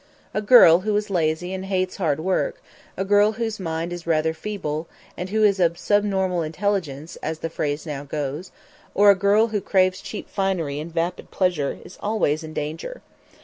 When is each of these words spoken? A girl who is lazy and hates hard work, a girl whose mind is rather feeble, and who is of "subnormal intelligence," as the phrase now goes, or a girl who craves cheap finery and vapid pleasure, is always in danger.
A 0.33 0.41
girl 0.41 0.79
who 0.79 0.95
is 0.97 1.11
lazy 1.11 1.53
and 1.53 1.65
hates 1.65 1.97
hard 1.97 2.19
work, 2.19 2.59
a 2.97 3.05
girl 3.05 3.33
whose 3.33 3.59
mind 3.59 3.93
is 3.93 4.07
rather 4.07 4.33
feeble, 4.33 4.87
and 5.15 5.29
who 5.29 5.43
is 5.43 5.59
of 5.59 5.77
"subnormal 5.77 6.41
intelligence," 6.41 7.17
as 7.17 7.37
the 7.45 7.51
phrase 7.51 7.85
now 7.85 8.03
goes, 8.03 8.51
or 8.95 9.11
a 9.11 9.15
girl 9.15 9.49
who 9.49 9.61
craves 9.61 10.01
cheap 10.01 10.27
finery 10.27 10.79
and 10.79 10.91
vapid 10.91 11.29
pleasure, 11.29 11.77
is 11.85 11.99
always 12.01 12.43
in 12.43 12.51
danger. 12.53 13.03